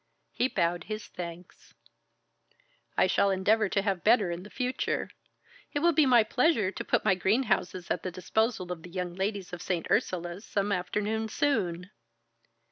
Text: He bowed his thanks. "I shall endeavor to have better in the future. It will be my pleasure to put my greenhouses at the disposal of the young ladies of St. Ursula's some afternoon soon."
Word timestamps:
He 0.31 0.47
bowed 0.47 0.85
his 0.85 1.05
thanks. 1.05 1.75
"I 2.97 3.05
shall 3.05 3.29
endeavor 3.29 3.69
to 3.69 3.83
have 3.83 4.03
better 4.03 4.31
in 4.31 4.41
the 4.41 4.49
future. 4.49 5.11
It 5.73 5.79
will 5.81 5.91
be 5.91 6.07
my 6.07 6.23
pleasure 6.23 6.71
to 6.71 6.83
put 6.83 7.05
my 7.05 7.13
greenhouses 7.13 7.91
at 7.91 8.01
the 8.01 8.09
disposal 8.09 8.71
of 8.71 8.81
the 8.81 8.89
young 8.89 9.13
ladies 9.13 9.53
of 9.53 9.61
St. 9.61 9.85
Ursula's 9.91 10.43
some 10.43 10.71
afternoon 10.71 11.29
soon." 11.29 11.91